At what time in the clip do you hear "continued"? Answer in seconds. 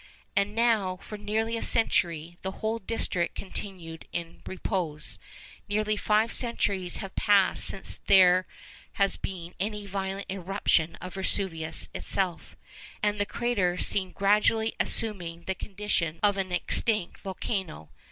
3.35-4.07